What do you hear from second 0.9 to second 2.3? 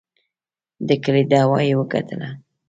کلي دعوه یې وګټله.